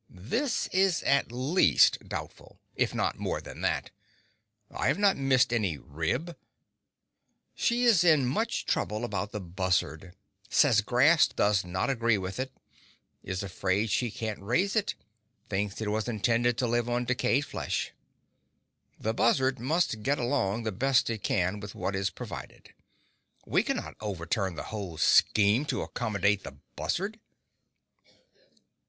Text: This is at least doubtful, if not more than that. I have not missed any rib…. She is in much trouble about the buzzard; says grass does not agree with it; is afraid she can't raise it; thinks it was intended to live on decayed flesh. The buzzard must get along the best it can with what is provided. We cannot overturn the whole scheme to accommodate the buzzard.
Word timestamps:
This 0.09 0.65
is 0.73 1.03
at 1.03 1.31
least 1.31 2.09
doubtful, 2.09 2.57
if 2.75 2.95
not 2.95 3.19
more 3.19 3.39
than 3.39 3.61
that. 3.61 3.91
I 4.71 4.87
have 4.87 4.97
not 4.97 5.15
missed 5.15 5.53
any 5.53 5.77
rib…. 5.77 6.35
She 7.53 7.83
is 7.85 8.03
in 8.03 8.25
much 8.25 8.65
trouble 8.65 9.05
about 9.05 9.31
the 9.31 9.39
buzzard; 9.39 10.15
says 10.49 10.81
grass 10.81 11.27
does 11.27 11.63
not 11.63 11.91
agree 11.91 12.17
with 12.17 12.39
it; 12.39 12.51
is 13.21 13.43
afraid 13.43 13.91
she 13.91 14.09
can't 14.09 14.39
raise 14.39 14.75
it; 14.75 14.95
thinks 15.49 15.79
it 15.81 15.91
was 15.91 16.07
intended 16.07 16.57
to 16.57 16.65
live 16.65 16.89
on 16.89 17.05
decayed 17.05 17.45
flesh. 17.45 17.91
The 18.99 19.13
buzzard 19.13 19.59
must 19.59 20.01
get 20.01 20.17
along 20.17 20.63
the 20.63 20.71
best 20.71 21.11
it 21.11 21.21
can 21.21 21.59
with 21.59 21.75
what 21.75 21.95
is 21.95 22.09
provided. 22.09 22.73
We 23.45 23.61
cannot 23.61 23.97
overturn 24.01 24.55
the 24.55 24.63
whole 24.73 24.97
scheme 24.97 25.63
to 25.65 25.83
accommodate 25.83 26.43
the 26.43 26.57
buzzard. 26.75 27.19